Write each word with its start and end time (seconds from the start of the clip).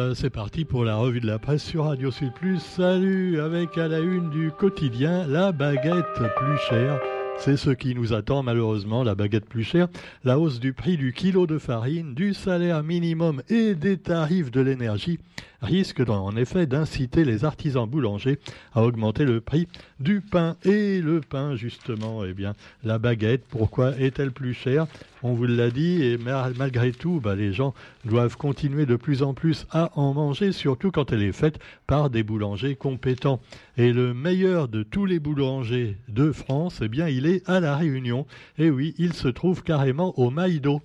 Ben 0.00 0.14
c'est 0.14 0.30
parti 0.30 0.64
pour 0.64 0.86
la 0.86 0.96
revue 0.96 1.20
de 1.20 1.26
la 1.26 1.38
presse 1.38 1.62
sur 1.62 1.84
Radio 1.84 2.10
Sud 2.10 2.32
Plus. 2.32 2.58
Salut, 2.58 3.38
avec 3.38 3.76
à 3.76 3.86
la 3.86 3.98
une 3.98 4.30
du 4.30 4.50
quotidien, 4.50 5.26
la 5.26 5.52
baguette 5.52 6.06
plus 6.14 6.56
chère. 6.70 6.98
C'est 7.36 7.58
ce 7.58 7.68
qui 7.68 7.94
nous 7.94 8.14
attend 8.14 8.42
malheureusement, 8.42 9.04
la 9.04 9.14
baguette 9.14 9.44
plus 9.44 9.62
chère, 9.62 9.88
la 10.24 10.38
hausse 10.38 10.58
du 10.58 10.72
prix 10.72 10.96
du 10.96 11.12
kilo 11.12 11.46
de 11.46 11.58
farine, 11.58 12.14
du 12.14 12.32
salaire 12.32 12.82
minimum 12.82 13.42
et 13.50 13.74
des 13.74 13.98
tarifs 13.98 14.50
de 14.50 14.62
l'énergie 14.62 15.18
risque 15.62 16.00
en 16.08 16.36
effet 16.36 16.66
d'inciter 16.66 17.24
les 17.24 17.44
artisans 17.44 17.88
boulangers 17.88 18.38
à 18.74 18.82
augmenter 18.82 19.24
le 19.24 19.40
prix 19.40 19.68
du 19.98 20.20
pain. 20.20 20.56
Et 20.64 21.00
le 21.00 21.20
pain, 21.20 21.56
justement, 21.56 22.24
eh 22.24 22.32
bien, 22.32 22.54
la 22.84 22.98
baguette, 22.98 23.44
pourquoi 23.48 23.96
est-elle 23.98 24.32
plus 24.32 24.54
chère? 24.54 24.86
On 25.22 25.34
vous 25.34 25.44
l'a 25.44 25.70
dit, 25.70 26.02
et 26.02 26.18
malgré 26.18 26.92
tout, 26.92 27.20
bah, 27.20 27.34
les 27.34 27.52
gens 27.52 27.74
doivent 28.06 28.36
continuer 28.36 28.86
de 28.86 28.96
plus 28.96 29.22
en 29.22 29.34
plus 29.34 29.66
à 29.70 29.90
en 29.98 30.14
manger, 30.14 30.52
surtout 30.52 30.90
quand 30.90 31.12
elle 31.12 31.22
est 31.22 31.32
faite 31.32 31.58
par 31.86 32.08
des 32.08 32.22
boulangers 32.22 32.74
compétents. 32.74 33.40
Et 33.76 33.92
le 33.92 34.14
meilleur 34.14 34.68
de 34.68 34.82
tous 34.82 35.04
les 35.04 35.18
boulangers 35.18 35.98
de 36.08 36.32
France, 36.32 36.80
eh 36.82 36.88
bien, 36.88 37.08
il 37.08 37.26
est 37.26 37.48
à 37.48 37.60
La 37.60 37.76
Réunion. 37.76 38.26
Et 38.58 38.70
oui, 38.70 38.94
il 38.98 39.12
se 39.12 39.28
trouve 39.28 39.62
carrément 39.62 40.18
au 40.18 40.30
Maïdo. 40.30 40.80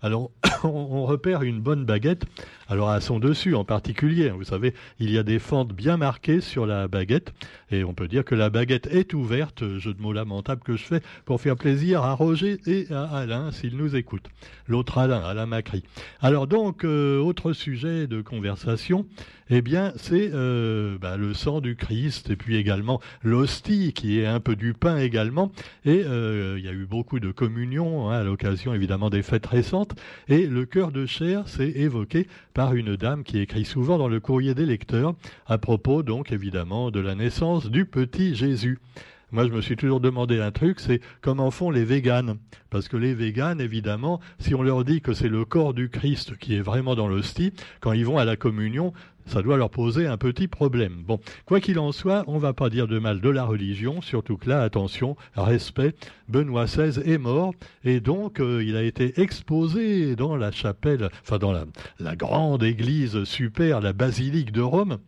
Alors, 0.00 0.30
on 0.64 1.04
repère 1.04 1.42
une 1.42 1.60
bonne 1.60 1.84
baguette 1.84 2.24
alors 2.70 2.90
à 2.90 3.00
son 3.00 3.18
dessus 3.18 3.54
en 3.54 3.64
particulier, 3.64 4.28
vous 4.28 4.44
savez, 4.44 4.74
il 5.00 5.10
y 5.10 5.16
a 5.16 5.22
des 5.22 5.38
fentes 5.38 5.72
bien 5.72 5.96
marquées 5.96 6.42
sur 6.42 6.66
la 6.66 6.86
baguette 6.86 7.32
et 7.70 7.82
on 7.82 7.94
peut 7.94 8.08
dire 8.08 8.26
que 8.26 8.34
la 8.34 8.50
baguette 8.50 8.86
est 8.88 9.14
ouverte, 9.14 9.78
jeu 9.78 9.94
de 9.94 10.02
mots 10.02 10.12
lamentable 10.12 10.62
que 10.62 10.76
je 10.76 10.84
fais 10.84 11.00
pour 11.24 11.40
faire 11.40 11.56
plaisir 11.56 12.02
à 12.02 12.12
Roger 12.12 12.60
et 12.66 12.86
à 12.92 13.04
Alain 13.04 13.52
s'ils 13.52 13.76
nous 13.76 13.96
écoutent. 13.96 14.28
L'autre 14.66 14.98
Alain, 14.98 15.22
Alain 15.22 15.46
Macri. 15.46 15.82
Alors 16.20 16.46
donc, 16.46 16.84
euh, 16.84 17.18
autre 17.20 17.54
sujet 17.54 18.06
de 18.06 18.20
conversation, 18.20 19.06
eh 19.48 19.62
bien 19.62 19.94
c'est 19.96 20.30
euh, 20.34 20.98
bah, 21.00 21.16
le 21.16 21.32
sang 21.32 21.62
du 21.62 21.74
Christ 21.74 22.28
et 22.28 22.36
puis 22.36 22.56
également 22.56 23.00
l'hostie 23.22 23.94
qui 23.94 24.20
est 24.20 24.26
un 24.26 24.40
peu 24.40 24.56
du 24.56 24.74
pain 24.74 24.98
également. 24.98 25.52
Et 25.86 26.04
euh, 26.04 26.56
il 26.58 26.64
y 26.66 26.68
a 26.68 26.72
eu 26.72 26.84
beaucoup 26.84 27.18
de 27.18 27.30
communions 27.30 28.10
hein, 28.10 28.18
à 28.18 28.24
l'occasion 28.24 28.74
évidemment 28.74 29.08
des 29.08 29.22
fêtes 29.22 29.46
récentes 29.46 29.87
et 30.28 30.46
le 30.46 30.64
cœur 30.66 30.92
de 30.92 31.06
chair 31.06 31.48
s'est 31.48 31.72
évoqué 31.76 32.26
par 32.54 32.74
une 32.74 32.96
dame 32.96 33.24
qui 33.24 33.38
écrit 33.38 33.64
souvent 33.64 33.98
dans 33.98 34.08
le 34.08 34.20
courrier 34.20 34.54
des 34.54 34.66
lecteurs, 34.66 35.14
à 35.46 35.58
propos 35.58 36.02
donc 36.02 36.32
évidemment 36.32 36.90
de 36.90 37.00
la 37.00 37.14
naissance 37.14 37.70
du 37.70 37.84
petit 37.84 38.34
Jésus. 38.34 38.78
Moi, 39.30 39.46
je 39.46 39.52
me 39.52 39.60
suis 39.60 39.76
toujours 39.76 40.00
demandé 40.00 40.40
un 40.40 40.50
truc, 40.50 40.80
c'est 40.80 41.02
comment 41.20 41.50
font 41.50 41.70
les 41.70 41.84
véganes? 41.84 42.38
Parce 42.70 42.88
que 42.88 42.96
les 42.96 43.12
véganes, 43.12 43.60
évidemment, 43.60 44.20
si 44.38 44.54
on 44.54 44.62
leur 44.62 44.84
dit 44.84 45.02
que 45.02 45.12
c'est 45.12 45.28
le 45.28 45.44
corps 45.44 45.74
du 45.74 45.90
Christ 45.90 46.38
qui 46.38 46.54
est 46.54 46.62
vraiment 46.62 46.94
dans 46.94 47.08
l'hostie, 47.08 47.52
quand 47.80 47.92
ils 47.92 48.06
vont 48.06 48.16
à 48.16 48.24
la 48.24 48.36
communion, 48.36 48.94
ça 49.28 49.42
doit 49.42 49.56
leur 49.56 49.70
poser 49.70 50.06
un 50.06 50.16
petit 50.16 50.48
problème. 50.48 51.02
Bon, 51.06 51.20
quoi 51.44 51.60
qu'il 51.60 51.78
en 51.78 51.92
soit, 51.92 52.24
on 52.26 52.34
ne 52.34 52.40
va 52.40 52.52
pas 52.52 52.70
dire 52.70 52.88
de 52.88 52.98
mal 52.98 53.20
de 53.20 53.28
la 53.28 53.44
religion, 53.44 54.00
surtout 54.00 54.36
que 54.36 54.48
là, 54.48 54.62
attention, 54.62 55.16
respect, 55.36 55.94
Benoît 56.28 56.64
XVI 56.64 57.00
est 57.04 57.18
mort, 57.18 57.54
et 57.84 58.00
donc 58.00 58.40
euh, 58.40 58.64
il 58.64 58.76
a 58.76 58.82
été 58.82 59.20
exposé 59.20 60.16
dans 60.16 60.36
la 60.36 60.50
chapelle, 60.50 61.10
enfin 61.22 61.38
dans 61.38 61.52
la, 61.52 61.64
la 61.98 62.16
grande 62.16 62.62
église 62.62 63.24
super, 63.24 63.80
la 63.80 63.92
basilique 63.92 64.52
de 64.52 64.62
Rome, 64.62 64.98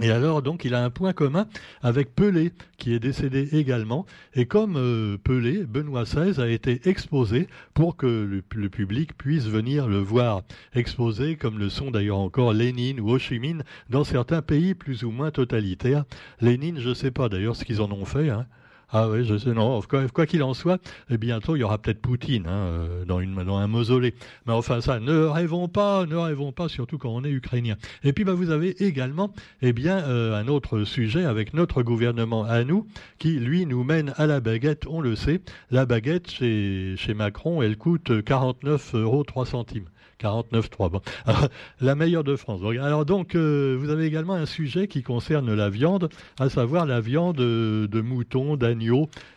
et 0.00 0.10
alors, 0.10 0.42
donc, 0.42 0.64
il 0.64 0.74
a 0.74 0.84
un 0.84 0.90
point 0.90 1.12
commun 1.12 1.46
avec 1.82 2.14
Pelé, 2.14 2.52
qui 2.76 2.94
est 2.94 3.00
décédé 3.00 3.48
également. 3.52 4.06
Et 4.34 4.46
comme 4.46 4.76
euh, 4.76 5.16
Pelé, 5.18 5.64
Benoît 5.64 6.04
XVI 6.04 6.40
a 6.40 6.48
été 6.48 6.88
exposé 6.88 7.48
pour 7.74 7.96
que 7.96 8.06
le, 8.06 8.68
public 8.68 9.16
puisse 9.16 9.46
venir 9.46 9.88
le 9.88 9.98
voir. 9.98 10.42
Exposé, 10.74 11.36
comme 11.36 11.58
le 11.58 11.68
sont 11.68 11.90
d'ailleurs 11.90 12.18
encore 12.18 12.52
Lénine 12.52 13.00
ou 13.00 13.10
Ho 13.10 13.18
Chi 13.18 13.38
Minh 13.38 13.62
dans 13.90 14.04
certains 14.04 14.42
pays 14.42 14.74
plus 14.74 15.02
ou 15.02 15.10
moins 15.10 15.30
totalitaires. 15.30 16.04
Lénine, 16.40 16.78
je 16.78 16.90
ne 16.90 16.94
sais 16.94 17.10
pas 17.10 17.28
d'ailleurs 17.28 17.56
ce 17.56 17.64
qu'ils 17.64 17.82
en 17.82 17.90
ont 17.90 18.04
fait. 18.04 18.30
Hein. 18.30 18.46
Ah 18.90 19.06
oui, 19.10 19.22
je 19.26 19.36
sais, 19.36 19.52
non, 19.52 19.82
quoi 19.82 20.24
qu'il 20.24 20.42
en 20.42 20.54
soit, 20.54 20.80
eh 21.10 21.18
bientôt 21.18 21.56
il 21.56 21.58
y 21.58 21.62
aura 21.62 21.76
peut-être 21.76 22.00
Poutine 22.00 22.46
hein, 22.46 22.50
euh, 22.50 23.04
dans, 23.04 23.18
un 23.18 23.66
mausolée. 23.66 24.14
Mais 24.46 24.54
enfin 24.54 24.80
ça, 24.80 24.98
ne 24.98 25.24
rêvons 25.24 25.68
pas, 25.68 26.06
ne 26.06 26.16
rêvons 26.16 26.52
pas, 26.52 26.70
surtout 26.70 26.96
quand 26.96 27.10
on 27.10 27.22
est 27.22 27.30
ukrainien. 27.30 27.76
Et 28.02 28.14
puis 28.14 28.24
bah, 28.24 28.32
vous 28.32 28.48
avez 28.48 28.82
également 28.82 29.34
eh 29.60 29.74
euh, 29.84 30.34
un 30.34 30.48
autre 30.48 30.84
sujet 30.84 31.26
avec 31.26 31.52
notre 31.52 31.82
gouvernement 31.82 32.44
à 32.44 32.64
nous, 32.64 32.86
qui 33.18 33.32
lui 33.32 33.66
nous 33.66 33.84
mène 33.84 34.14
à 34.16 34.26
la 34.26 34.40
baguette, 34.40 34.86
on 34.88 35.02
le 35.02 35.16
sait. 35.16 35.42
La 35.70 35.84
baguette 35.84 36.30
chez, 36.30 36.96
Macron, 37.14 37.60
elle 37.60 37.76
coûte 37.76 38.24
49 38.24 38.94
euros 38.94 39.22
3 39.22 39.44
centimes. 39.44 39.90
49.3. 40.18 40.90
Bon. 40.90 41.00
la 41.80 41.94
meilleure 41.94 42.24
de 42.24 42.34
France. 42.34 42.60
Alors 42.80 43.04
donc, 43.04 43.36
euh, 43.36 43.76
vous 43.78 43.90
avez 43.90 44.04
également 44.04 44.34
un 44.34 44.46
sujet 44.46 44.88
qui 44.88 45.04
concerne 45.04 45.54
la 45.54 45.70
viande, 45.70 46.08
à 46.40 46.48
savoir 46.48 46.86
la 46.86 47.00
viande 47.00 47.36
de 47.36 48.00
mouton, 48.00 48.56
d'agneau 48.56 48.77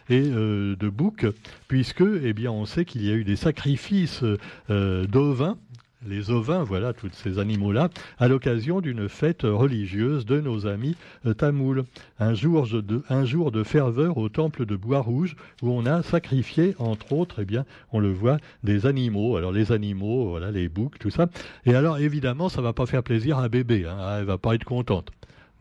et 0.10 0.24
euh, 0.26 0.76
de 0.76 0.90
bouc, 0.90 1.26
puisque, 1.68 2.04
eh 2.24 2.34
bien, 2.34 2.52
on 2.52 2.66
sait 2.66 2.86
qu'il 2.86 3.06
y 3.06 3.12
a 3.12 3.16
eu 3.16 3.24
des 3.24 3.36
sacrifices 3.36 4.24
euh, 4.70 5.06
d'ovins 5.08 5.58
les 6.08 6.32
ovins, 6.32 6.64
voilà, 6.64 6.94
tous 6.94 7.12
ces 7.14 7.40
animaux-là, 7.40 7.90
à 8.18 8.28
l'occasion 8.28 8.82
d'une 8.82 9.08
fête 9.08 9.44
religieuse 9.44 10.26
de 10.26 10.42
nos 10.42 10.66
amis 10.66 10.96
euh, 11.26 11.34
tamouls. 11.34 11.84
Un 12.20 12.34
jour, 12.34 12.66
de, 12.72 13.64
ferveur 13.64 14.18
au 14.18 14.30
temple 14.30 14.66
de 14.66 14.76
Bois-Rouge, 14.76 15.36
où 15.62 15.72
on 15.72 15.86
a 15.86 16.02
sacrifié, 16.02 16.76
entre 16.80 17.14
autres, 17.14 17.42
eh 17.42 17.46
bien, 17.46 17.66
on 17.92 18.00
le 18.00 18.12
voit, 18.12 18.38
des 18.64 18.86
animaux. 18.86 19.38
Alors 19.38 19.52
les 19.52 19.72
animaux, 19.72 20.30
voilà, 20.30 20.52
les 20.52 20.70
boucs, 20.70 20.98
tout 21.00 21.12
ça. 21.12 21.28
Et 21.66 21.76
alors, 21.76 22.00
évidemment, 22.00 22.50
ça 22.50 22.62
va 22.62 22.74
pas 22.74 22.86
faire 22.86 23.04
plaisir 23.04 23.38
à 23.38 23.50
bébé. 23.50 23.86
Hein, 23.86 24.18
elle 24.20 24.26
va 24.26 24.38
pas 24.38 24.56
être 24.56 24.66
contente. 24.66 25.12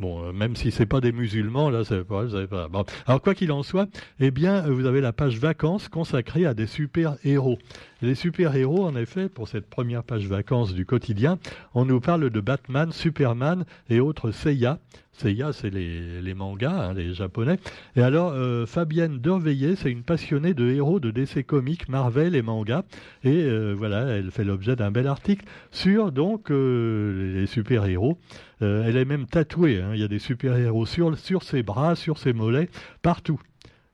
Bon, 0.00 0.24
euh, 0.24 0.32
même 0.32 0.56
si 0.56 0.70
c'est 0.70 0.86
pas 0.86 1.02
des 1.02 1.12
musulmans, 1.12 1.68
là, 1.68 1.84
c'est 1.84 2.04
pas, 2.04 2.24
pas. 2.48 2.84
Alors 3.06 3.20
quoi 3.20 3.34
qu'il 3.34 3.52
en 3.52 3.62
soit, 3.62 3.86
eh 4.18 4.30
bien, 4.30 4.62
vous 4.62 4.86
avez 4.86 5.02
la 5.02 5.12
page 5.12 5.38
vacances 5.38 5.88
consacrée 5.88 6.46
à 6.46 6.54
des 6.54 6.66
super 6.66 7.16
héros. 7.22 7.58
Les 8.00 8.14
super 8.14 8.56
héros, 8.56 8.86
en 8.86 8.96
effet, 8.96 9.28
pour 9.28 9.46
cette 9.46 9.68
première 9.68 10.02
page 10.02 10.26
vacances 10.26 10.72
du 10.72 10.86
quotidien, 10.86 11.38
on 11.74 11.84
nous 11.84 12.00
parle 12.00 12.30
de 12.30 12.40
Batman, 12.40 12.92
Superman 12.92 13.66
et 13.90 14.00
autres 14.00 14.30
Seiya. 14.30 14.78
Seiya, 15.20 15.52
c'est 15.52 15.70
les, 15.70 16.34
mangas, 16.34 16.88
hein, 16.88 16.94
les 16.94 17.12
japonais. 17.12 17.58
Et 17.94 18.02
alors, 18.02 18.32
euh, 18.32 18.64
Fabienne 18.64 19.18
Derveillé, 19.18 19.76
c'est 19.76 19.90
une 19.90 20.02
passionnée 20.02 20.54
de 20.54 20.70
héros 20.70 20.98
de 20.98 21.10
DC 21.10 21.44
Comics, 21.46 21.88
Marvel 21.88 22.34
et 22.34 22.42
manga. 22.42 22.84
Et 23.22 23.42
euh, 23.44 23.74
voilà, 23.76 24.06
elle 24.06 24.30
fait 24.30 24.44
l'objet 24.44 24.76
d'un 24.76 24.90
bel 24.90 25.06
article 25.06 25.44
sur 25.70 26.10
donc 26.10 26.48
les 26.50 27.46
super 27.46 27.84
héros. 27.84 28.18
Euh, 28.62 28.84
elle 28.86 28.96
est 28.96 29.04
même 29.04 29.26
tatouée. 29.26 29.80
Hein. 29.80 29.90
Il 29.94 30.00
y 30.00 30.04
a 30.04 30.08
des 30.08 30.18
super-héros 30.18 30.86
sur, 30.86 31.16
sur 31.18 31.42
ses 31.42 31.62
bras, 31.62 31.96
sur 31.96 32.18
ses 32.18 32.32
mollets, 32.32 32.68
partout 33.02 33.40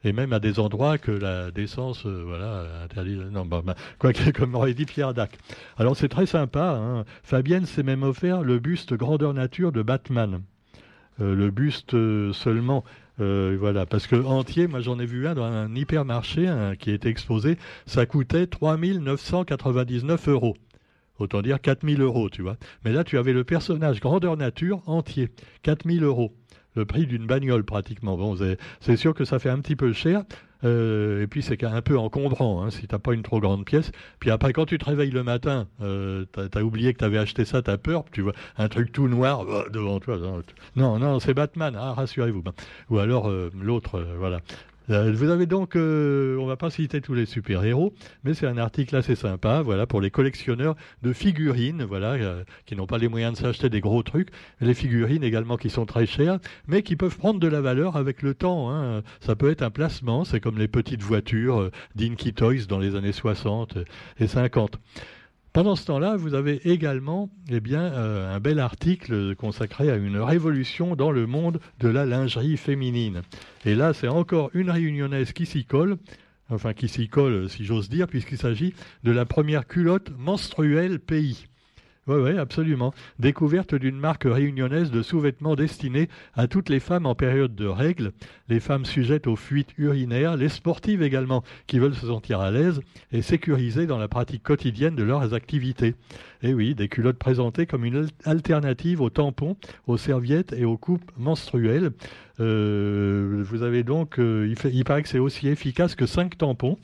et 0.05 0.13
même 0.13 0.33
à 0.33 0.39
des 0.39 0.61
endroits 0.61 0.99
que 0.99 1.11
la 1.11 1.51
décence 1.51 2.05
euh, 2.07 2.23
voilà 2.25 2.85
interdit 2.85 3.17
non 3.33 3.47
bah, 3.47 3.63
quoi 3.99 4.13
comme 4.35 4.55
aurait 4.55 4.75
dit 4.75 4.85
Pierre 4.85 5.15
Dac 5.15 5.39
alors 5.79 5.97
c'est 5.97 6.09
très 6.09 6.27
sympa 6.27 6.79
hein. 6.79 7.05
Fabienne 7.23 7.65
s'est 7.65 7.83
même 7.83 8.03
offert 8.03 8.43
le 8.43 8.59
buste 8.59 8.95
grandeur 8.95 9.33
nature 9.35 9.73
de 9.73 9.83
Batman 9.83 10.35
euh, 10.35 10.56
le 11.19 11.51
buste 11.51 11.97
seulement 12.33 12.85
voilà 13.19 13.87
parce 13.87 14.07
que 14.07 14.17
entier 14.17 14.67
moi 14.67 14.81
j'en 14.81 14.99
ai 14.99 15.07
vu 15.07 15.27
un 15.27 15.35
dans 15.35 15.45
un 15.45 15.75
hypermarché 15.75 16.75
qui 16.79 16.91
était 16.91 17.09
exposé 17.09 17.57
ça 17.87 18.07
coûtait 18.07 18.47
3999 18.47 20.29
euros 20.29 20.57
Autant 21.19 21.41
dire 21.41 21.61
4000 21.61 22.03
euros, 22.03 22.29
tu 22.29 22.43
vois. 22.43 22.57
Mais 22.85 22.93
là, 22.93 23.05
tu 23.05 23.17
avais 23.19 23.33
le 23.33 23.45
personnage 23.45 24.01
grandeur 24.01 24.37
nature 24.37 24.83
entier. 24.87 25.31
4000 25.63 26.03
euros. 26.03 26.37
Le 26.75 26.85
prix 26.85 27.07
d'une 27.07 27.27
bagnole, 27.27 27.65
pratiquement. 27.65 28.19
Bon, 28.19 28.37
c'est 28.81 28.97
sûr 28.97 29.15
que 29.15 29.25
ça 29.25 29.39
fait 29.39 29.49
un 29.49 29.61
petit 29.61 29.77
peu 29.77 29.95
cher. 29.95 30.25
Euh, 30.65 31.23
et 31.23 31.27
puis 31.27 31.43
c'est 31.43 31.63
un 31.65 31.83
peu 31.83 31.99
encombrant 31.99 32.63
hein, 32.63 32.71
si 32.71 32.87
t'as 32.87 32.99
pas 32.99 33.13
une 33.13 33.23
trop 33.23 33.41
grande 33.41 33.65
pièce. 33.65 33.93
Puis 34.21 34.31
après 34.31 34.53
quand 34.53 34.67
tu 34.67 34.79
te 34.79 34.85
réveilles 34.85 35.11
le 35.11 35.23
matin, 35.23 35.67
euh, 35.83 36.25
t'as 36.33 36.61
as 36.61 36.63
oublié 36.63 36.93
que 36.93 36.99
t'avais 36.99 37.19
acheté 37.19 37.45
ça, 37.45 37.63
t'as 37.63 37.77
peur, 37.77 38.05
tu 38.13 38.23
vois 38.23 38.33
un 38.57 38.69
truc 38.69 38.93
tout 38.93 39.09
noir 39.09 39.45
bah, 39.45 39.65
devant 39.71 40.01
toi. 40.01 40.19
Non, 40.77 40.99
non, 40.99 41.21
c'est 41.21 41.35
Batman, 41.35 41.77
ah, 41.79 41.93
rassurez-vous. 41.93 42.43
Ou 42.91 42.99
alors 42.99 43.29
euh, 43.29 43.51
l'autre, 43.61 43.97
euh, 43.97 44.17
voilà. 44.19 44.41
Euh, 44.91 45.13
vous 45.13 45.31
avez 45.31 45.47
donc, 45.47 45.77
euh, 45.77 46.37
on 46.39 46.47
va 46.47 46.57
pas 46.57 46.71
citer 46.71 47.01
tous 47.01 47.15
les 47.15 47.27
super-héros, 47.27 47.93
mais 48.25 48.35
c'est 48.35 48.47
un 48.47 48.59
article 48.59 48.95
assez 48.97 49.17
sympa, 49.17 49.63
voilà, 49.63 49.87
pour 49.87 50.01
les 50.01 50.11
collectionneurs 50.11 50.77
de 51.03 51.13
figurines, 51.13 51.83
voilà, 51.83 52.13
euh, 52.13 52.45
qui 52.67 52.77
n'ont 52.77 52.87
pas 52.87 52.99
les 52.99 53.09
moyens 53.09 53.35
de 53.35 53.39
s'acheter 53.39 53.69
des 53.69 53.81
gros 53.81 54.03
trucs, 54.03 54.29
les 54.61 54.75
figurines 54.75 55.25
également 55.25 55.57
qui 55.57 55.71
sont 55.71 55.87
très 55.87 56.07
chères, 56.07 56.39
mais 56.69 56.83
qui 56.83 56.97
peuvent 56.97 57.17
prendre 57.17 57.41
de 57.41 57.49
la 57.49 57.61
valeur 57.61 57.97
avec 57.97 58.23
le 58.23 58.35
temps. 58.35 58.71
Hein. 58.71 59.03
Ça 59.21 59.35
peut 59.35 59.51
être 59.51 59.63
un 59.63 59.71
placement, 59.71 60.25
c'est 60.25 60.41
comme 60.41 60.59
les 60.59 60.69
petites 60.69 61.03
voitures 61.03 61.71
d'Inky 61.95 62.33
Toys 62.33 62.67
dans 62.69 62.79
les 62.79 62.95
années 62.95 63.13
60 63.13 63.79
et 64.21 64.27
50. 64.27 64.79
Pendant 65.57 65.75
ce 65.75 65.87
temps-là, 65.87 66.17
vous 66.17 66.35
avez 66.35 66.61
également 66.71 67.31
eh 67.49 67.61
bien, 67.61 67.81
euh, 67.81 68.37
un 68.37 68.41
bel 68.41 68.59
article 68.59 69.35
consacré 69.37 69.91
à 69.91 69.97
une 69.97 70.19
révolution 70.19 70.97
dans 70.97 71.11
le 71.11 71.27
monde 71.27 71.61
de 71.81 71.89
la 71.89 72.05
lingerie 72.05 72.59
féminine. 72.59 73.23
Et 73.65 73.75
là, 73.75 73.95
c'est 73.95 74.07
encore 74.07 74.51
une 74.53 74.69
réunionnaise 74.69 75.33
qui 75.33 75.47
s'y 75.47 75.65
colle, 75.65 75.97
enfin 76.51 76.75
qui 76.75 76.89
s'y 76.89 77.09
colle 77.09 77.49
si 77.49 77.65
j'ose 77.65 77.89
dire, 77.89 78.07
puisqu'il 78.07 78.37
s'agit 78.37 78.75
de 79.03 79.13
la 79.13 79.25
première 79.25 79.67
culotte 79.67 80.11
menstruelle 80.19 80.99
pays. 80.99 81.47
Oui, 82.09 82.19
oui, 82.23 82.39
absolument. 82.39 82.95
Découverte 83.19 83.75
d'une 83.75 83.99
marque 83.99 84.29
réunionnaise 84.31 84.93
de 84.93 85.03
sous-vêtements 85.03 85.57
destinés 85.57 86.09
à 86.35 86.47
toutes 86.47 86.69
les 86.69 86.79
femmes 86.79 87.05
en 87.05 87.17
période 87.17 87.57
de 87.57 87.67
règles, 87.67 88.13
les 88.49 88.61
femmes 88.61 88.85
sujettes 88.85 89.27
aux 89.27 89.35
fuites 89.35 89.73
urinaires, 89.77 90.37
les 90.37 90.49
sportives 90.49 91.03
également 91.03 91.43
qui 91.67 91.81
veulent 91.81 91.97
se 91.97 92.07
sentir 92.07 92.39
à 92.39 92.53
l'aise 92.53 92.81
et 93.11 93.23
sécurisées 93.23 93.87
dans 93.87 93.99
la 93.99 94.07
pratique 94.07 94.45
quotidienne 94.45 94.95
de 94.95 95.03
leurs 95.03 95.35
activités. 95.35 95.97
Et 96.43 96.55
oui, 96.55 96.77
des 96.77 96.87
culottes 96.87 97.19
présentées 97.19 97.67
comme 97.67 97.85
une 97.85 98.07
alternative 98.25 99.01
aux 99.01 99.11
tampons, 99.11 99.57
aux 99.89 99.97
serviettes 99.97 100.53
et 100.53 100.65
aux 100.65 100.77
coupes 100.77 101.11
menstruelles. 101.17 101.91
Euh, 102.39 103.43
vous 103.45 103.65
avez 103.65 103.83
donc, 103.83 104.21
euh, 104.21 104.55
il, 104.71 104.85
paraît 104.85 105.03
que 105.03 105.09
c'est 105.09 105.19
aussi 105.19 105.49
efficace 105.49 105.97
que 105.97 106.07
5 106.07 106.39
tampons. 106.39 106.79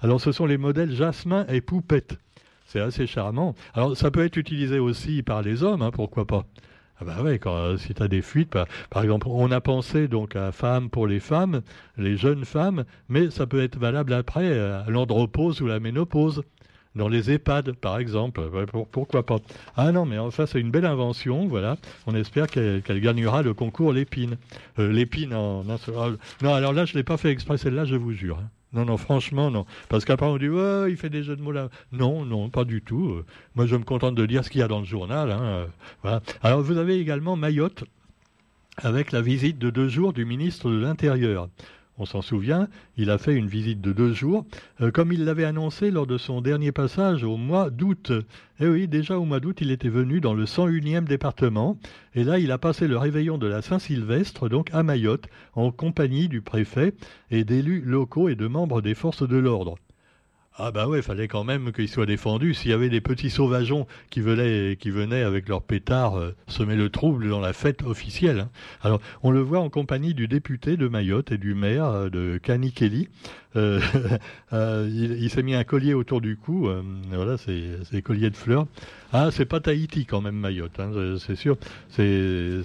Alors 0.00 0.20
ce 0.20 0.30
sont 0.30 0.44
les 0.44 0.58
modèles 0.58 0.92
Jasmin 0.92 1.46
et 1.48 1.62
Poupette. 1.62 2.18
C'est 2.68 2.80
assez 2.80 3.06
charmant. 3.06 3.54
Alors, 3.72 3.96
ça 3.96 4.10
peut 4.10 4.22
être 4.22 4.36
utilisé 4.36 4.78
aussi 4.78 5.22
par 5.22 5.40
les 5.40 5.62
hommes, 5.62 5.80
hein, 5.80 5.90
pourquoi 5.90 6.26
pas 6.26 6.44
ah 7.00 7.04
bah 7.04 7.22
ouais, 7.22 7.38
quand, 7.38 7.76
si 7.76 7.94
tu 7.94 8.02
as 8.02 8.08
des 8.08 8.22
fuites, 8.22 8.58
par, 8.90 9.02
exemple, 9.04 9.28
on 9.30 9.52
a 9.52 9.60
pensé 9.60 10.08
donc 10.08 10.34
à 10.34 10.50
femmes 10.50 10.90
pour 10.90 11.06
les 11.06 11.20
femmes, 11.20 11.62
les 11.96 12.16
jeunes 12.16 12.44
femmes, 12.44 12.84
mais 13.08 13.30
ça 13.30 13.46
peut 13.46 13.62
être 13.62 13.78
valable 13.78 14.12
après 14.12 14.58
à 14.58 14.84
l'andropause 14.88 15.60
ou 15.60 15.68
la 15.68 15.78
ménopause. 15.78 16.42
Dans 16.96 17.06
les 17.06 17.30
EHPAD, 17.30 17.74
par 17.74 17.98
exemple, 17.98 18.42
pourquoi 18.90 19.24
pas 19.24 19.36
Ah 19.76 19.92
non, 19.92 20.04
mais 20.04 20.18
enfin, 20.18 20.46
c'est 20.46 20.60
une 20.60 20.72
belle 20.72 20.86
invention, 20.86 21.46
voilà. 21.46 21.76
On 22.08 22.14
espère 22.16 22.48
qu'elle 22.48 22.82
gagnera 22.82 23.42
le 23.42 23.54
concours 23.54 23.92
Lépine. 23.92 24.36
Euh, 24.80 24.90
Lépine 24.90 25.32
en... 25.32 25.62
Non, 26.42 26.52
alors 26.52 26.72
là, 26.72 26.84
je 26.84 26.94
ne 26.94 26.98
l'ai 26.98 27.04
pas 27.04 27.16
fait 27.16 27.30
exprès, 27.30 27.58
celle-là, 27.58 27.84
je 27.84 27.94
vous 27.94 28.12
jure. 28.12 28.40
Hein. 28.42 28.50
Non, 28.72 28.84
non, 28.84 28.96
franchement, 28.96 29.50
non. 29.50 29.64
Parce 29.88 30.04
qu'après, 30.04 30.26
on 30.26 30.36
dit, 30.36 30.48
ouais, 30.48 30.90
il 30.90 30.96
fait 30.96 31.08
des 31.08 31.22
jeux 31.22 31.36
de 31.36 31.42
mots 31.42 31.52
là. 31.52 31.70
Non, 31.92 32.24
non, 32.24 32.50
pas 32.50 32.64
du 32.64 32.82
tout. 32.82 33.22
Moi, 33.54 33.66
je 33.66 33.76
me 33.76 33.84
contente 33.84 34.14
de 34.14 34.26
dire 34.26 34.44
ce 34.44 34.50
qu'il 34.50 34.60
y 34.60 34.64
a 34.64 34.68
dans 34.68 34.80
le 34.80 34.84
journal. 34.84 35.30
Hein, 35.30 35.66
euh. 36.04 36.20
Alors, 36.42 36.60
vous 36.60 36.76
avez 36.76 36.98
également 36.98 37.36
Mayotte, 37.36 37.84
avec 38.76 39.12
la 39.12 39.22
visite 39.22 39.58
de 39.58 39.70
deux 39.70 39.88
jours 39.88 40.12
du 40.12 40.24
ministre 40.24 40.70
de 40.70 40.78
l'Intérieur 40.78 41.48
on 41.98 42.06
s'en 42.06 42.22
souvient, 42.22 42.68
il 42.96 43.10
a 43.10 43.18
fait 43.18 43.34
une 43.34 43.48
visite 43.48 43.80
de 43.80 43.92
deux 43.92 44.12
jours, 44.12 44.46
euh, 44.80 44.90
comme 44.90 45.12
il 45.12 45.24
l'avait 45.24 45.44
annoncé 45.44 45.90
lors 45.90 46.06
de 46.06 46.16
son 46.16 46.40
dernier 46.40 46.72
passage 46.72 47.24
au 47.24 47.36
mois 47.36 47.70
d'août. 47.70 48.12
Eh 48.60 48.68
oui, 48.68 48.88
déjà 48.88 49.18
au 49.18 49.24
mois 49.24 49.40
d'août, 49.40 49.58
il 49.60 49.70
était 49.70 49.88
venu 49.88 50.20
dans 50.20 50.34
le 50.34 50.44
101e 50.44 51.04
département, 51.04 51.78
et 52.14 52.24
là, 52.24 52.38
il 52.38 52.52
a 52.52 52.58
passé 52.58 52.88
le 52.88 52.96
réveillon 52.96 53.38
de 53.38 53.46
la 53.46 53.62
Saint-Sylvestre, 53.62 54.48
donc 54.48 54.70
à 54.72 54.82
Mayotte, 54.82 55.28
en 55.54 55.70
compagnie 55.70 56.28
du 56.28 56.40
préfet 56.40 56.94
et 57.30 57.44
d'élus 57.44 57.82
locaux 57.84 58.28
et 58.28 58.36
de 58.36 58.46
membres 58.46 58.80
des 58.80 58.94
forces 58.94 59.26
de 59.26 59.36
l'ordre. 59.36 59.76
Ah 60.56 60.72
bah 60.72 60.88
ouais, 60.88 61.02
fallait 61.02 61.28
quand 61.28 61.44
même 61.44 61.70
qu'il 61.70 61.88
soit 61.88 62.06
défendu. 62.06 62.52
S'il 62.52 62.70
y 62.70 62.74
avait 62.74 62.88
des 62.88 63.00
petits 63.00 63.30
sauvageons 63.30 63.86
qui 64.10 64.20
venaient, 64.20 65.22
avec 65.22 65.48
leurs 65.48 65.62
pétards 65.62 66.18
euh, 66.18 66.34
semer 66.48 66.74
le 66.74 66.90
trouble 66.90 67.28
dans 67.28 67.38
la 67.38 67.52
fête 67.52 67.82
officielle. 67.84 68.40
Hein. 68.40 68.50
Alors, 68.82 69.00
on 69.22 69.30
le 69.30 69.40
voit 69.40 69.60
en 69.60 69.70
compagnie 69.70 70.14
du 70.14 70.26
député 70.26 70.76
de 70.76 70.88
Mayotte 70.88 71.30
et 71.30 71.38
du 71.38 71.54
maire 71.54 71.84
euh, 71.84 72.08
de 72.10 72.38
Kanikeli. 72.42 73.08
Euh, 73.56 73.80
il, 74.92 75.30
s'est 75.30 75.42
mis 75.42 75.54
un 75.54 75.64
collier 75.64 75.94
autour 75.94 76.20
du 76.20 76.36
cou. 76.36 76.68
voilà, 77.10 77.36
c'est 77.38 78.02
colliers 78.02 78.30
de 78.30 78.36
fleurs. 78.36 78.66
Ah, 79.12 79.30
c'est 79.30 79.46
pas 79.46 79.60
Tahiti 79.60 80.04
quand 80.04 80.20
même, 80.20 80.36
Mayotte, 80.36 80.78
hein, 80.78 80.90
c'est 81.18 81.36
sûr. 81.36 81.56
C'est 81.88 82.62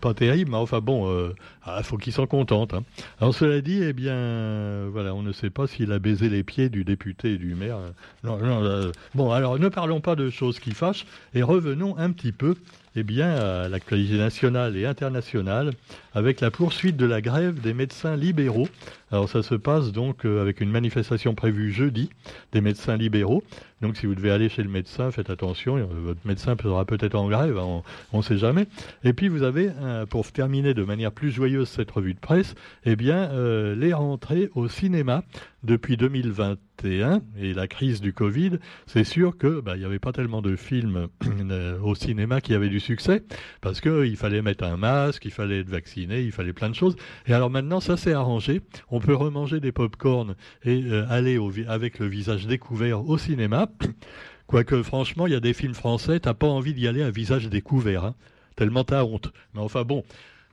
pas 0.00 0.14
terrible, 0.14 0.50
mais 0.50 0.56
enfin 0.56 0.80
bon, 0.80 1.32
ah, 1.64 1.82
faut 1.82 1.98
qu'il 1.98 2.12
s'en 2.12 2.26
contente. 2.26 2.74
Hein. 2.74 2.84
Alors 3.20 3.34
cela 3.34 3.60
dit, 3.60 3.82
eh 3.82 3.92
bien, 3.92 4.88
voilà, 4.88 5.14
on 5.14 5.22
ne 5.22 5.32
sait 5.32 5.50
pas 5.50 5.66
s'il 5.66 5.92
a 5.92 5.98
baisé 5.98 6.28
les 6.28 6.42
pieds 6.42 6.68
du 6.68 6.84
député 6.84 7.34
et 7.34 7.38
du 7.38 7.54
maire. 7.54 7.78
Non, 8.24 8.38
non, 8.38 8.64
euh, 8.64 8.92
bon, 9.14 9.30
alors 9.30 9.58
ne 9.58 9.68
parlons 9.68 10.00
pas 10.00 10.16
de 10.16 10.30
choses 10.30 10.58
qui 10.58 10.72
fâchent 10.72 11.06
et 11.34 11.42
revenons 11.42 11.96
un 11.98 12.12
petit 12.12 12.32
peu 12.32 12.56
eh 12.96 13.02
bien, 13.02 13.34
à 13.34 13.68
l'actualité 13.68 14.16
nationale 14.16 14.76
et 14.76 14.84
internationale, 14.84 15.72
avec 16.12 16.40
la 16.40 16.50
poursuite 16.50 16.96
de 16.96 17.06
la 17.06 17.20
grève 17.20 17.60
des 17.60 17.74
médecins 17.74 18.16
libéraux. 18.16 18.68
Alors 19.12 19.28
ça 19.28 19.42
se 19.42 19.54
passe 19.54 19.92
donc 19.92 20.24
euh, 20.24 20.40
avec 20.40 20.60
une 20.60 20.70
manifestation 20.70 21.34
prévue 21.34 21.72
jeudi 21.72 22.10
des 22.52 22.60
médecins 22.60 22.96
libéraux. 22.96 23.42
Donc 23.80 23.96
si 23.96 24.06
vous 24.06 24.14
devez 24.14 24.30
aller 24.30 24.48
chez 24.48 24.62
le 24.62 24.68
médecin, 24.68 25.10
faites 25.10 25.30
attention, 25.30 25.76
euh, 25.76 25.84
votre 25.84 26.20
médecin 26.24 26.56
sera 26.60 26.84
peut-être 26.84 27.14
en 27.14 27.28
grève, 27.28 27.58
on 27.58 27.82
ne 28.18 28.22
sait 28.22 28.38
jamais. 28.38 28.66
Et 29.04 29.12
puis 29.12 29.28
vous 29.28 29.42
avez, 29.42 29.70
pour 30.08 30.30
terminer 30.30 30.74
de 30.74 30.84
manière 30.84 31.12
plus 31.12 31.30
joyeuse 31.30 31.68
cette 31.68 31.90
revue 31.90 32.14
de 32.14 32.18
presse, 32.20 32.54
eh 32.84 32.96
bien, 32.96 33.30
les 33.74 33.92
rentrées 33.92 34.50
au 34.54 34.68
cinéma 34.68 35.22
depuis 35.62 35.96
2021 35.96 37.20
et 37.38 37.52
la 37.52 37.66
crise 37.66 38.00
du 38.00 38.12
Covid, 38.12 38.52
c'est 38.86 39.04
sûr 39.04 39.36
que 39.36 39.60
bah, 39.60 39.76
il 39.76 39.80
n'y 39.80 39.84
avait 39.84 39.98
pas 39.98 40.12
tellement 40.12 40.40
de 40.40 40.56
films 40.56 41.08
euh, 41.50 41.78
au 41.80 41.94
cinéma 41.94 42.40
qui 42.40 42.54
avaient 42.54 42.68
du 42.68 42.80
succès 42.80 43.22
parce 43.60 43.80
qu'il 43.80 44.16
fallait 44.16 44.42
mettre 44.42 44.64
un 44.64 44.76
masque, 44.76 45.24
il 45.24 45.30
fallait 45.30 45.60
être 45.60 45.68
vacciné, 45.68 46.22
il 46.22 46.32
fallait 46.32 46.52
plein 46.52 46.70
de 46.70 46.74
choses. 46.74 46.96
Et 47.26 47.34
alors 47.34 47.50
maintenant, 47.50 47.80
ça 47.80 47.96
s'est 47.96 48.12
arrangé. 48.12 48.62
On 48.90 49.00
peut 49.00 49.14
remanger 49.14 49.60
des 49.60 49.72
pop-corn 49.72 50.34
et 50.64 50.82
euh, 50.84 51.04
aller 51.10 51.38
avec 51.68 51.98
le 51.98 52.06
visage 52.06 52.46
découvert 52.46 53.06
au 53.06 53.18
cinéma. 53.18 53.69
Quoique 54.46 54.82
franchement, 54.82 55.26
il 55.26 55.32
y 55.32 55.36
a 55.36 55.40
des 55.40 55.52
films 55.52 55.74
français, 55.74 56.18
t'as 56.20 56.34
pas 56.34 56.48
envie 56.48 56.74
d'y 56.74 56.88
aller 56.88 57.02
à 57.02 57.10
visage 57.10 57.48
découvert, 57.48 58.04
hein, 58.04 58.14
tellement 58.56 58.82
t'as 58.82 59.04
honte. 59.04 59.32
Mais 59.54 59.60
enfin 59.60 59.84
bon, 59.84 60.02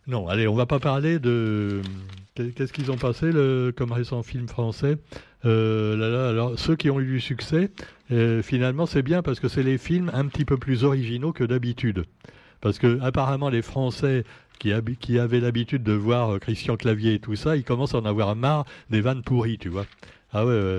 non, 0.07 0.29
allez, 0.29 0.47
on 0.47 0.55
va 0.55 0.65
pas 0.65 0.79
parler 0.79 1.19
de. 1.19 1.81
Qu'est-ce 2.35 2.71
qu'ils 2.71 2.91
ont 2.91 2.97
passé 2.97 3.31
le... 3.31 3.73
comme 3.75 3.91
récent 3.91 4.23
film 4.23 4.47
français? 4.47 4.97
Euh, 5.45 5.97
là, 5.97 6.29
alors, 6.29 6.57
Ceux 6.57 6.75
qui 6.75 6.89
ont 6.89 6.99
eu 6.99 7.05
du 7.05 7.19
succès, 7.19 7.71
euh, 8.11 8.41
finalement, 8.41 8.85
c'est 8.85 9.01
bien 9.01 9.21
parce 9.21 9.39
que 9.39 9.47
c'est 9.47 9.63
les 9.63 9.77
films 9.77 10.11
un 10.13 10.27
petit 10.27 10.45
peu 10.45 10.57
plus 10.57 10.83
originaux 10.83 11.33
que 11.33 11.43
d'habitude. 11.43 12.05
Parce 12.61 12.79
que, 12.79 12.99
apparemment, 13.01 13.49
les 13.49 13.61
Français 13.61 14.23
qui, 14.59 14.71
qui 14.99 15.19
avaient 15.19 15.39
l'habitude 15.39 15.83
de 15.83 15.93
voir 15.93 16.35
euh, 16.35 16.39
Christian 16.39 16.77
Clavier 16.77 17.15
et 17.15 17.19
tout 17.19 17.35
ça, 17.35 17.57
ils 17.57 17.63
commencent 17.63 17.95
à 17.95 17.99
en 17.99 18.05
avoir 18.05 18.35
marre 18.35 18.65
des 18.89 19.01
vannes 19.01 19.23
pourries, 19.23 19.57
tu 19.57 19.69
vois. 19.69 19.85
Ah 20.33 20.45
ouais, 20.45 20.77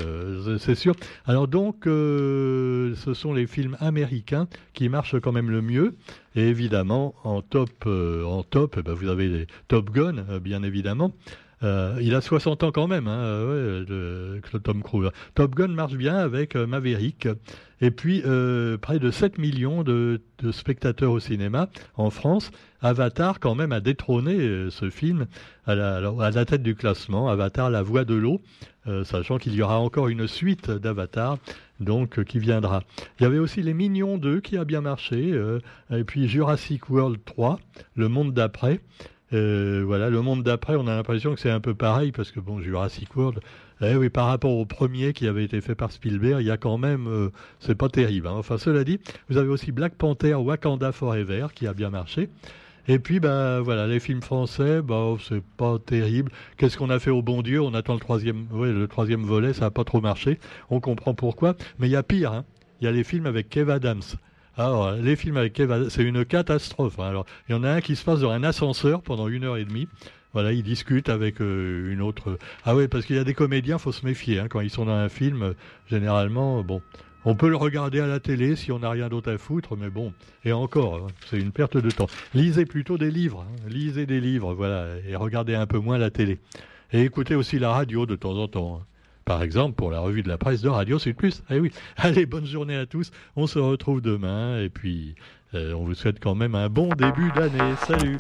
c'est 0.58 0.74
sûr. 0.74 0.94
Alors 1.24 1.48
donc, 1.48 1.86
euh, 1.86 2.94
ce 2.96 3.14
sont 3.14 3.32
les 3.32 3.46
films 3.46 3.76
américains 3.80 4.46
qui 4.74 4.90
marchent 4.90 5.18
quand 5.20 5.32
même 5.32 5.50
le 5.50 5.62
mieux. 5.62 5.96
Et 6.34 6.42
évidemment, 6.48 7.14
en 7.24 7.40
top, 7.40 7.70
euh, 7.86 8.24
en 8.24 8.42
top, 8.42 8.76
eh 8.78 8.82
ben, 8.82 8.92
vous 8.92 9.08
avez 9.08 9.28
les 9.28 9.46
Top 9.66 9.90
Gun, 9.90 10.18
euh, 10.28 10.38
bien 10.38 10.62
évidemment. 10.62 11.12
Il 11.62 12.14
a 12.14 12.20
60 12.20 12.62
ans 12.62 12.72
quand 12.72 12.86
même, 12.86 13.08
hein, 13.08 13.44
ouais, 13.44 14.60
Tom 14.62 14.82
Cruise. 14.82 15.10
Top 15.34 15.54
Gun 15.54 15.68
marche 15.68 15.94
bien 15.94 16.16
avec 16.16 16.54
Maverick. 16.54 17.28
Et 17.80 17.90
puis, 17.90 18.22
près 18.80 18.98
de 18.98 19.10
7 19.10 19.38
millions 19.38 19.82
de, 19.82 20.20
spectateurs 20.52 21.12
au 21.12 21.20
cinéma 21.20 21.68
en 21.96 22.10
France. 22.10 22.50
Avatar, 22.80 23.40
quand 23.40 23.56
même, 23.56 23.72
a 23.72 23.80
détrôné 23.80 24.68
ce 24.70 24.90
film 24.90 25.26
à 25.66 25.74
la, 25.74 26.44
tête 26.44 26.62
du 26.62 26.74
classement. 26.74 27.28
Avatar, 27.28 27.70
la 27.70 27.82
voix 27.82 28.04
de 28.04 28.14
l'eau. 28.14 28.40
Euh, 28.88 29.04
sachant 29.04 29.36
qu'il 29.36 29.54
y 29.54 29.60
aura 29.60 29.78
encore 29.78 30.08
une 30.08 30.26
suite 30.26 30.70
d'Avatar 30.70 31.36
donc 31.78 32.18
euh, 32.18 32.24
qui 32.24 32.38
viendra. 32.38 32.82
Il 33.18 33.24
y 33.24 33.26
avait 33.26 33.38
aussi 33.38 33.62
Les 33.62 33.74
Mignons 33.74 34.16
2 34.16 34.40
qui 34.40 34.56
a 34.56 34.64
bien 34.64 34.80
marché, 34.80 35.30
euh, 35.32 35.60
et 35.90 36.04
puis 36.04 36.26
Jurassic 36.26 36.88
World 36.88 37.18
3, 37.24 37.60
Le 37.96 38.08
Monde 38.08 38.32
d'après. 38.32 38.80
Voilà, 39.30 40.10
Le 40.10 40.20
Monde 40.22 40.42
d'après, 40.42 40.76
on 40.76 40.86
a 40.86 40.94
l'impression 40.94 41.34
que 41.34 41.40
c'est 41.40 41.50
un 41.50 41.60
peu 41.60 41.74
pareil, 41.74 42.12
parce 42.12 42.30
que 42.30 42.40
bon, 42.40 42.60
Jurassic 42.60 43.14
World, 43.16 43.40
eh 43.80 43.94
oui, 43.94 44.08
par 44.08 44.26
rapport 44.26 44.52
au 44.52 44.66
premier 44.66 45.12
qui 45.12 45.28
avait 45.28 45.44
été 45.44 45.60
fait 45.60 45.74
par 45.74 45.92
Spielberg, 45.92 46.40
il 46.40 46.46
y 46.46 46.50
a 46.50 46.56
quand 46.56 46.78
même, 46.78 47.30
c'est 47.60 47.76
pas 47.76 47.88
terrible. 47.88 48.26
Hein. 48.26 48.34
Enfin, 48.36 48.58
cela 48.58 48.84
dit, 48.84 48.98
vous 49.28 49.36
avez 49.36 49.48
aussi 49.48 49.70
Black 49.70 49.94
Panther 49.94 50.34
Wakanda 50.34 50.92
Forever 50.92 51.48
qui 51.54 51.66
a 51.66 51.74
bien 51.74 51.90
marché. 51.90 52.28
Et 52.90 52.98
puis, 52.98 53.20
ben 53.20 53.60
voilà, 53.60 53.86
les 53.86 54.00
films 54.00 54.22
français, 54.22 54.80
bah, 54.80 55.14
c'est 55.22 55.44
pas 55.58 55.78
terrible. 55.78 56.32
Qu'est-ce 56.56 56.78
qu'on 56.78 56.88
a 56.88 56.98
fait 56.98 57.10
au 57.10 57.20
bon 57.20 57.42
Dieu? 57.42 57.60
On 57.60 57.74
attend 57.74 57.92
le 57.92 58.00
troisième, 58.00 58.46
ouais, 58.50 58.72
le 58.72 58.88
troisième 58.88 59.24
volet, 59.24 59.52
ça 59.52 59.66
n'a 59.66 59.70
pas 59.70 59.84
trop 59.84 60.00
marché. 60.00 60.38
On 60.70 60.80
comprend 60.80 61.12
pourquoi. 61.12 61.54
Mais 61.78 61.88
il 61.88 61.90
y 61.90 61.96
a 61.96 62.02
pire. 62.02 62.32
Hein. 62.32 62.46
Il 62.80 62.86
y 62.86 62.88
a 62.88 62.90
les 62.90 63.04
films 63.04 63.26
avec 63.26 63.50
Kev 63.50 63.70
Adams. 63.70 64.00
Alors, 64.58 64.90
les 64.90 65.14
films 65.14 65.36
avec 65.36 65.52
Kev 65.52 65.88
c'est 65.88 66.02
une 66.02 66.24
catastrophe. 66.24 66.98
Hein. 66.98 67.04
Alors, 67.04 67.26
il 67.48 67.52
y 67.52 67.54
en 67.54 67.62
a 67.62 67.70
un 67.70 67.80
qui 67.80 67.94
se 67.94 68.04
passe 68.04 68.18
dans 68.18 68.32
un 68.32 68.42
ascenseur 68.42 69.02
pendant 69.02 69.28
une 69.28 69.44
heure 69.44 69.56
et 69.56 69.64
demie. 69.64 69.86
Voilà, 70.32 70.52
il 70.52 70.64
discute 70.64 71.08
avec 71.08 71.40
euh, 71.40 71.92
une 71.92 72.02
autre. 72.02 72.38
Ah 72.64 72.74
oui, 72.74 72.88
parce 72.88 73.06
qu'il 73.06 73.14
y 73.14 73.20
a 73.20 73.24
des 73.24 73.34
comédiens, 73.34 73.78
faut 73.78 73.92
se 73.92 74.04
méfier. 74.04 74.40
Hein. 74.40 74.48
Quand 74.50 74.60
ils 74.60 74.70
sont 74.70 74.86
dans 74.86 74.92
un 74.92 75.08
film, 75.08 75.54
généralement, 75.88 76.64
bon, 76.64 76.82
on 77.24 77.36
peut 77.36 77.48
le 77.48 77.56
regarder 77.56 78.00
à 78.00 78.08
la 78.08 78.18
télé 78.18 78.56
si 78.56 78.72
on 78.72 78.80
n'a 78.80 78.90
rien 78.90 79.08
d'autre 79.08 79.30
à 79.30 79.38
foutre, 79.38 79.76
mais 79.76 79.90
bon, 79.90 80.12
et 80.44 80.52
encore, 80.52 80.96
hein, 80.96 81.06
c'est 81.30 81.38
une 81.38 81.52
perte 81.52 81.76
de 81.76 81.90
temps. 81.90 82.08
Lisez 82.34 82.66
plutôt 82.66 82.98
des 82.98 83.12
livres, 83.12 83.46
lisez 83.68 84.06
des 84.06 84.20
livres, 84.20 84.54
voilà, 84.54 84.86
et 85.08 85.14
regardez 85.14 85.54
un 85.54 85.66
peu 85.66 85.78
moins 85.78 85.98
la 85.98 86.10
télé. 86.10 86.40
Et 86.92 87.02
écoutez 87.02 87.36
aussi 87.36 87.60
la 87.60 87.70
radio 87.70 88.06
de 88.06 88.16
temps 88.16 88.36
en 88.36 88.48
temps. 88.48 88.82
Par 89.28 89.42
exemple, 89.42 89.74
pour 89.74 89.90
la 89.90 90.00
revue 90.00 90.22
de 90.22 90.28
la 90.30 90.38
presse 90.38 90.62
de 90.62 90.70
Radio 90.70 90.98
Sud 90.98 91.14
Plus. 91.14 91.42
Eh 91.50 91.60
oui. 91.60 91.70
Allez, 91.98 92.24
bonne 92.24 92.46
journée 92.46 92.76
à 92.76 92.86
tous. 92.86 93.10
On 93.36 93.46
se 93.46 93.58
retrouve 93.58 94.00
demain. 94.00 94.58
Et 94.58 94.70
puis, 94.70 95.16
euh, 95.52 95.74
on 95.74 95.84
vous 95.84 95.92
souhaite 95.92 96.18
quand 96.18 96.34
même 96.34 96.54
un 96.54 96.70
bon 96.70 96.88
début 96.94 97.30
d'année. 97.32 97.74
Salut 97.86 98.16